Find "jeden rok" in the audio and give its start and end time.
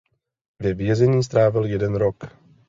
1.65-2.23